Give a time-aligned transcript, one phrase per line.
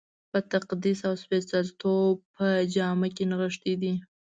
[0.31, 3.93] په تقدس او سپېڅلتوب په جامه کې نغښتی دی.